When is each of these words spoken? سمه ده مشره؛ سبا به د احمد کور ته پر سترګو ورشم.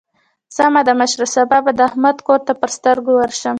سمه 0.55 0.81
ده 0.87 0.93
مشره؛ 1.01 1.25
سبا 1.35 1.57
به 1.65 1.71
د 1.75 1.79
احمد 1.89 2.17
کور 2.27 2.39
ته 2.47 2.53
پر 2.59 2.69
سترګو 2.77 3.11
ورشم. 3.15 3.49